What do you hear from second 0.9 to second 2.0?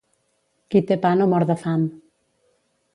té pa no mor de fam.